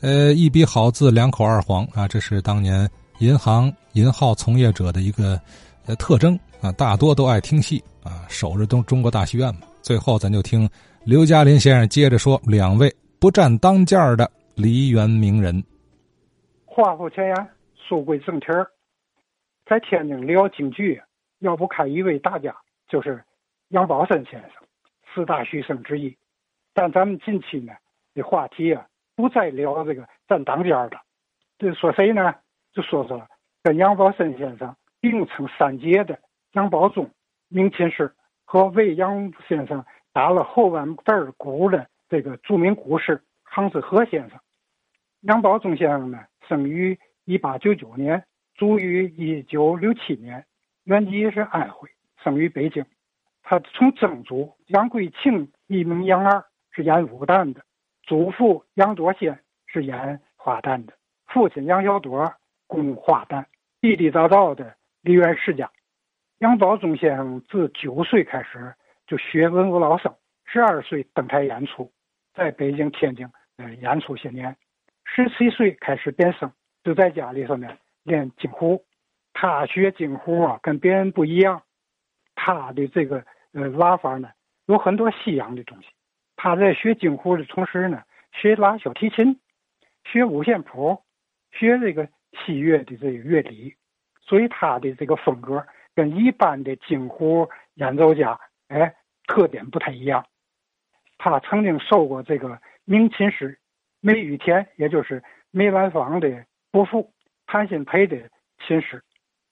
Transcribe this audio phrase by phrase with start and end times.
[0.00, 5.40] 呃，一笔好字，两口二黄啊，这是当年银行银号从业者的一个
[5.86, 9.62] 呃特征啊，大多都爱听戏啊，守着东中国大戏院嘛。
[9.82, 10.70] 最后，咱就听
[11.02, 15.60] 刘嘉林先生接着说两位不占当间儿的梨园名人。
[16.64, 17.48] 话不前言，
[17.88, 18.70] 书归正题儿，
[19.66, 21.02] 在天津聊京剧，
[21.40, 22.54] 要不看一位大家，
[22.88, 23.20] 就是
[23.70, 24.50] 杨宝森先生，
[25.12, 26.16] 四大须生之一。
[26.72, 27.72] 但咱们近期呢，
[28.14, 28.86] 这话题啊。
[29.18, 31.00] 不再聊这个站当间的，
[31.58, 32.36] 这说谁呢？
[32.72, 33.20] 就说说
[33.64, 36.16] 跟杨宝森先生并称三杰的
[36.52, 37.10] 杨宝忠、
[37.48, 44.38] 明琴师和为杨先生打了后半段鼓的这个著名鼓师杭子和先生。
[45.22, 50.46] 杨宝忠先生呢，生于一八九九年，卒于一九六七年，
[50.84, 51.90] 原籍是安徽，
[52.22, 52.86] 生于北京。
[53.42, 57.64] 他从曾祖杨贵庆，一名杨二，是演武旦的。
[58.08, 60.94] 祖父杨多先是演花旦的，
[61.26, 62.32] 父亲杨小多
[62.66, 63.44] 供花旦，
[63.82, 65.70] 地地道道的梨园世家。
[66.38, 68.74] 杨宝忠先生自九岁开始
[69.06, 70.14] 就学文武老生，
[70.46, 71.92] 十二岁登台演出，
[72.32, 73.28] 在北京、天津
[73.58, 74.56] 呃演出些年。
[75.04, 76.50] 十七岁开始变声，
[76.82, 77.68] 就在家里头呢
[78.04, 78.82] 练京胡。
[79.34, 81.62] 他学京胡啊，跟别人不一样，
[82.34, 83.22] 他的这个
[83.52, 84.30] 呃拉法呢
[84.64, 85.88] 有很多西洋的东西。
[86.40, 88.00] 他在学京胡的同时呢，
[88.30, 89.40] 学拉小提琴，
[90.04, 91.02] 学五线谱，
[91.50, 93.74] 学这个西乐的这个乐理，
[94.20, 95.66] 所以他的这个风格
[95.96, 98.94] 跟一般的京胡演奏家，哎，
[99.26, 100.24] 特点不太一样。
[101.18, 103.58] 他曾经受过这个名琴师
[104.00, 107.12] 梅雨田，也就是梅兰芳的伯父
[107.46, 108.16] 潘新培的
[108.64, 109.02] 琴师，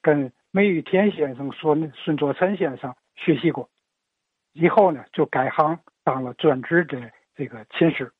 [0.00, 3.68] 跟梅雨田先生、孙孙作臣先生学习过，
[4.54, 5.78] 以后呢就改行。
[6.10, 8.12] 当了专职的这个琴师，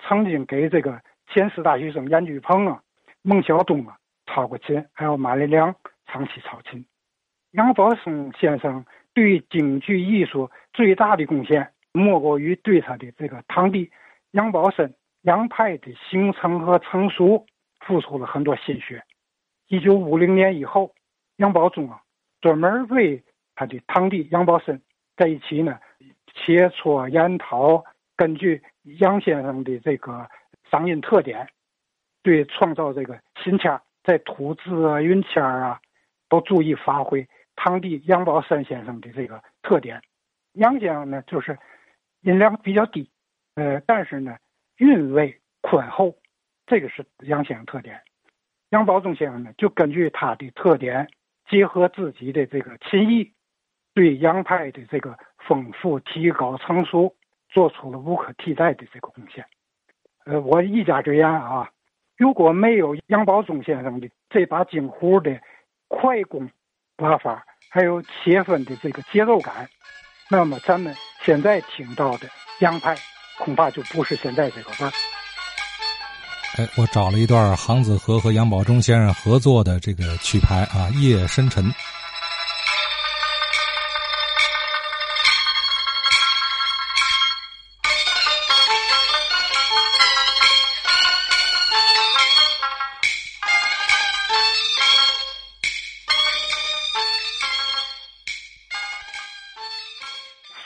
[0.00, 2.82] 曾经给这个前四大学生严巨鹏啊、
[3.22, 5.74] 孟小冬啊操过琴，还有马连良
[6.04, 6.84] 长期操琴。
[7.52, 13.90] 杨宝松先生对京剧艺术最大的贡献，莫过于对他的这个堂弟
[14.32, 17.46] 杨宝森杨派的形成和成熟
[17.80, 19.02] 付出了很多心血。
[19.68, 20.94] 一九五零年以后，
[21.36, 22.02] 杨宝忠啊
[22.42, 23.24] 专门为
[23.54, 24.82] 他的堂弟杨宝森
[25.16, 25.78] 在一起呢。
[26.34, 27.84] 切磋研讨，
[28.16, 28.62] 根据
[28.98, 30.28] 杨先生的这个
[30.70, 31.48] 嗓音特点，
[32.22, 35.80] 对创造这个新腔，在吐字啊、韵腔啊，
[36.28, 40.02] 都注意发挥堂弟杨宝森先生的这个特点。
[40.54, 41.58] 杨先生呢，就是
[42.22, 43.10] 音量比较低，
[43.54, 44.36] 呃，但是呢，
[44.78, 46.16] 韵味宽厚，
[46.66, 48.00] 这个是杨先生特点。
[48.70, 51.08] 杨宝忠先生呢，就根据他的特点，
[51.48, 53.32] 结合自己的这个琴艺。
[53.94, 57.14] 对杨派的这个丰富、提高、成熟，
[57.50, 59.44] 做出了无可替代的这个贡献。
[60.24, 61.68] 呃，我一家之言啊，
[62.16, 65.36] 如果没有杨宝忠先生的这把京胡的
[65.88, 66.48] 快攻
[66.96, 69.68] 打法，还有切分的这个节奏感，
[70.30, 72.28] 那么咱们现在听到的
[72.60, 72.94] 杨派
[73.38, 74.92] 恐怕就不是现在这个味儿。
[76.58, 81.64] 哎，我找了一段杭子和和杨宝忠先生合作的这个曲牌啊，《夜深沉》。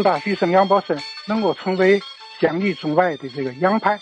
[0.00, 0.96] 四大学生杨宝森
[1.28, 2.00] 能够成为
[2.38, 3.98] 享誉中外的这个杨派，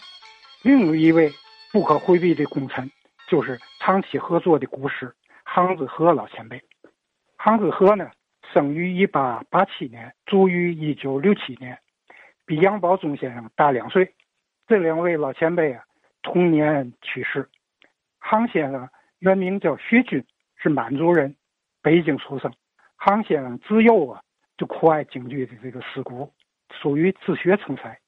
[0.63, 1.29] 另有一位
[1.73, 2.89] 不可回避的功臣，
[3.29, 6.63] 就是长期合作的古师杭子和老前辈。
[7.37, 8.09] 杭子和呢，
[8.53, 11.77] 生于一八八七年，卒于一九六七年，
[12.47, 14.15] 比杨宝忠先生大两岁。
[14.69, 15.83] 这两位老前辈啊，
[16.23, 17.49] 同年去世。
[18.21, 18.89] 杭先生
[19.19, 20.25] 原名叫薛军，
[20.63, 21.35] 是满族人，
[21.83, 22.53] 北京出生。
[22.95, 24.23] 杭先生自幼啊。
[24.59, 26.31] 就酷爱京剧的这个事故，
[26.71, 27.99] 属于自学成才，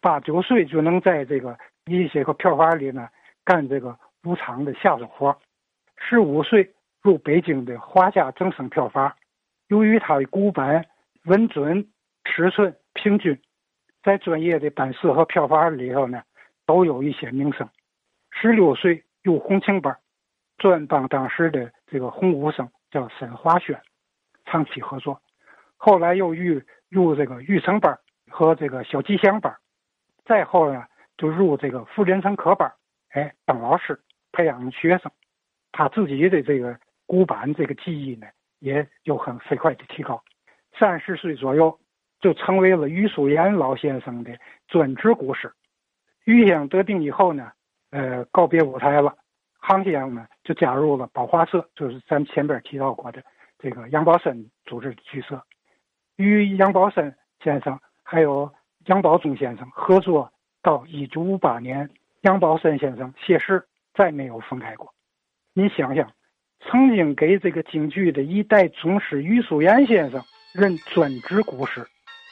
[0.00, 3.08] 八九岁就能在这个一些个票房里呢
[3.44, 5.36] 干这个武场的下手活，
[5.96, 9.12] 十五岁入北京的华家正声票房，
[9.68, 10.84] 由于他的骨板
[11.24, 11.88] 稳准、
[12.24, 13.40] 尺寸平均，
[14.02, 16.22] 在专业的班室和票房里头呢
[16.66, 17.68] 都有一些名声。
[18.30, 19.96] 十六岁入红青班，
[20.58, 23.80] 专帮当时的这个红武生叫沈华轩，
[24.44, 25.18] 长期合作。
[25.84, 27.94] 后来又入入这个育成班
[28.30, 29.54] 和这个小吉祥班，
[30.24, 30.82] 再后呢
[31.18, 32.72] 就入这个傅仁成科班，
[33.10, 34.00] 哎，当老师
[34.32, 35.12] 培养学生，
[35.72, 38.26] 他自己的这个古板这个技艺呢
[38.60, 40.24] 也有很飞快的提高。
[40.78, 41.78] 三十岁左右
[42.18, 44.34] 就成为了余叔岩老先生的
[44.66, 45.52] 专职古师。
[46.24, 47.52] 于先生得病以后呢，
[47.90, 49.14] 呃告别舞台了，
[49.60, 53.22] 康先生呢就加入了宝华社，就是咱前边提到过的
[53.58, 55.44] 这个杨宝森组织的剧社，
[56.16, 58.52] 与杨宝森先生还有
[58.86, 60.32] 杨宝忠先生合作
[60.62, 61.90] 到一九五八年，
[62.22, 64.92] 杨宝森先生谢世，再没有分开过。
[65.52, 66.10] 你想想，
[66.60, 70.22] 曾经给这个京剧的一代宗师余叔岩先生
[70.52, 71.86] 任专职鼓师，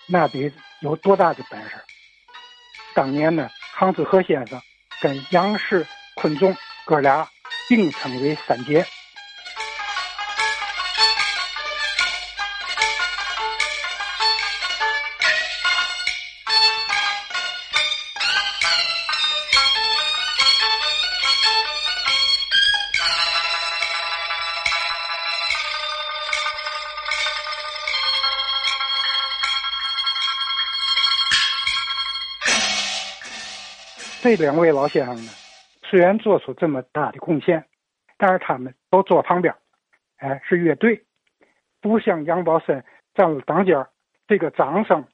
[0.09, 1.77] 那得有多大的本事？
[2.95, 4.59] 当年呢，杭志和先生
[5.01, 5.85] 跟杨氏、
[6.17, 6.55] 昆仲
[6.87, 7.27] 哥俩
[7.69, 8.85] 并称为三杰。
[34.23, 35.33] 这两位老先生呢，
[35.83, 37.67] 虽然做出这么大的贡献，
[38.17, 39.53] 但是他们都坐旁边，
[40.19, 41.05] 哎，是乐队，
[41.81, 42.85] 不像杨宝森
[43.15, 43.85] 站了当间
[44.29, 45.05] 这个掌声，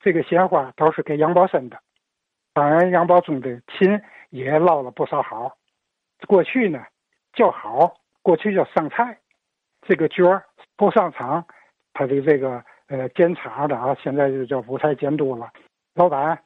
[0.00, 1.78] 这个鲜花都是给杨宝森的。
[2.54, 4.00] 当然，杨宝忠的琴
[4.30, 5.58] 也捞了不少好。
[6.26, 6.82] 过去呢
[7.34, 9.18] 叫好，过去叫上菜，
[9.82, 10.42] 这个角儿
[10.74, 11.46] 不上场，
[11.92, 15.52] 他的这个呃监察的啊，现在就叫舞台监督了。
[15.92, 16.42] 老板，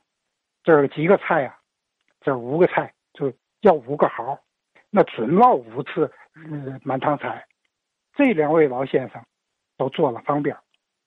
[0.64, 1.54] 这儿几个菜呀？
[2.20, 4.38] 这五个菜就要五个好，
[4.90, 7.46] 那准捞五次嗯满堂彩。
[8.14, 9.22] 这两位老先生
[9.76, 10.56] 都坐了旁边，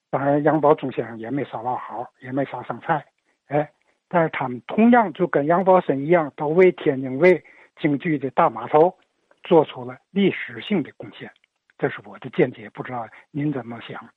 [0.09, 3.05] 当然杨宝忠先生也没少捞好，也没少上菜，
[3.47, 3.69] 哎，
[4.07, 7.43] 但是他们同样就跟杨宝森一样，都为天津卫
[7.81, 8.97] 京剧的大码头
[9.43, 11.29] 做出了历史性的贡献。
[11.77, 14.09] 这是我的见解，不知道您怎么想？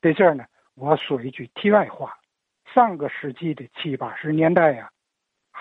[0.00, 0.44] 在这儿呢，
[0.76, 2.16] 我说一句题外话：
[2.72, 4.88] 上个世纪的七八十年代呀。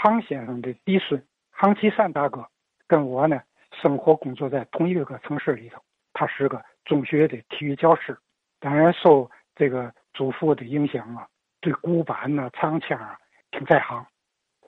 [0.07, 1.21] 杭先生的嫡孙
[1.51, 2.47] 杭其善大哥
[2.87, 3.41] 跟我呢
[3.81, 5.81] 生活工作在同一个城市里头，
[6.13, 8.17] 他是个中学的体育教师，
[8.61, 11.27] 当然受这个祖父的影响啊，
[11.59, 13.17] 对古板呐、唱腔啊
[13.51, 14.07] 挺在行。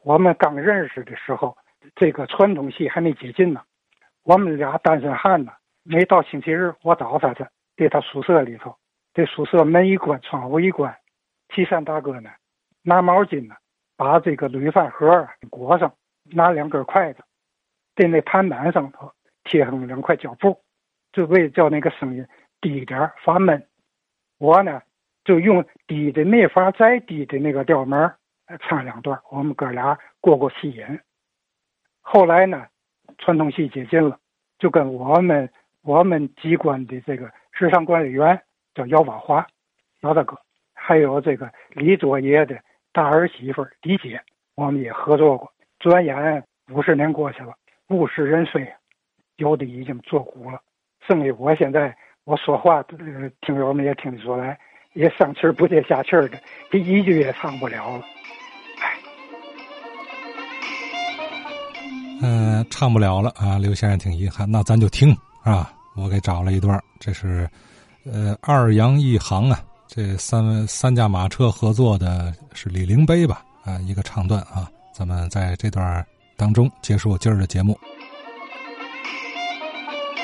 [0.03, 1.55] 我们刚认识的时候，
[1.95, 3.61] 这个传统戏还没接近呢，
[4.23, 5.53] 我们俩单身汉呢，
[5.83, 7.45] 每到星期日我找他去，
[7.77, 8.75] 在他宿舍里头，
[9.13, 10.93] 这宿舍门一关，窗户一关，
[11.55, 12.29] 其善大哥呢
[12.81, 13.55] 拿毛巾呢。
[13.99, 15.93] 把这个铝饭盒裹上，
[16.23, 17.21] 拿两根筷子，
[17.97, 19.11] 在那盘板上头
[19.43, 20.57] 贴上两块胶布，
[21.11, 22.25] 就为叫那个声音
[22.61, 23.61] 低点发闷。
[24.37, 24.81] 我呢
[25.25, 28.09] 就用低的没法再低的那个调门
[28.61, 30.97] 唱两段，我们哥俩过过戏瘾。
[31.99, 32.67] 后来呢，
[33.17, 34.17] 传统戏接近了，
[34.59, 38.41] 就跟我们我们机关的这个时尚管理员
[38.73, 39.45] 叫姚宝华，
[40.03, 40.37] 姚大哥，
[40.73, 42.57] 还有这个李作业的。
[42.91, 44.21] 大儿媳妇李姐，
[44.55, 45.51] 我们也合作过。
[45.79, 47.53] 转眼五十年过去了，
[47.89, 48.67] 物是人非，
[49.37, 50.59] 有的已经作古了。
[51.07, 51.95] 剩下我现在
[52.25, 52.83] 我说话，
[53.41, 54.59] 听友们也听得出来，
[54.93, 56.31] 也上气不接下气的，
[56.69, 58.03] 这一句也唱不了了。
[62.21, 63.57] 嗯，唱不了了啊！
[63.57, 65.71] 刘先生挺遗憾，那咱就听啊。
[65.95, 67.49] 我给找了一段，这是
[68.05, 69.59] 呃二杨一行啊。
[69.91, 73.43] 这三三驾马车合作的是《李陵碑》吧？
[73.65, 76.05] 啊，一个唱段啊，咱们在这段
[76.37, 77.75] 当中结束今儿的节目。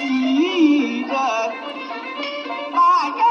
[0.03, 2.79] 一阵呐
[3.17, 3.25] 呀，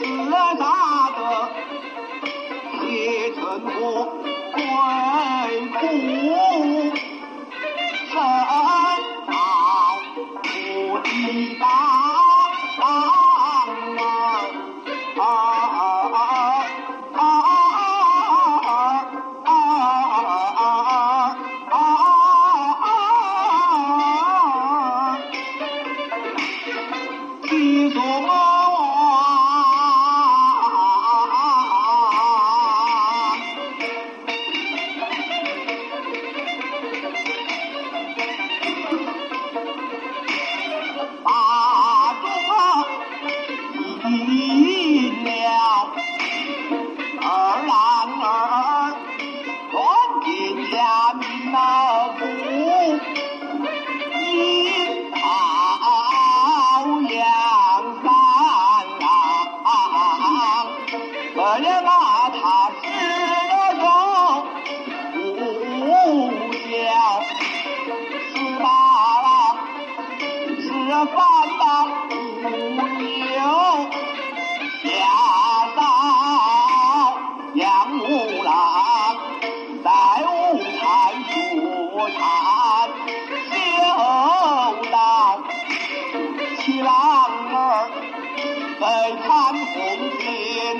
[0.00, 1.20] 厮杀的。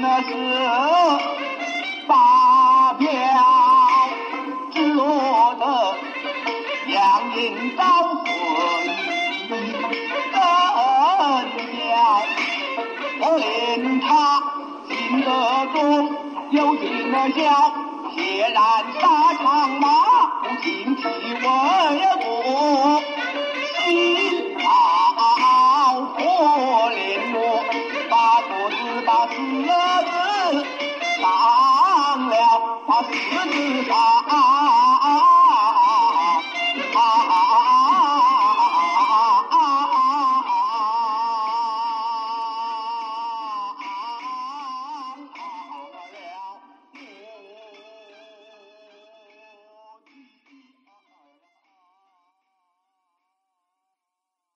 [0.07, 0.29] 那是
[2.07, 3.09] 八表
[4.71, 5.97] 之落的
[6.89, 7.83] 杨银招
[8.13, 8.23] 魂
[9.51, 10.37] 更
[11.89, 11.95] 要，
[13.19, 14.07] 我连他
[14.91, 14.93] 心
[15.23, 15.27] 得
[15.73, 15.79] 中
[16.51, 17.73] 有尽了笑。
[18.15, 18.63] 铁然
[19.01, 19.89] 沙场马，
[20.43, 21.47] 不听其为
[22.21, 22.25] 不。